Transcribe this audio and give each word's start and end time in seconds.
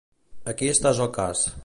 Aquí 0.53 0.71
està 0.75 0.95
el 1.05 1.13
cas. 1.19 1.45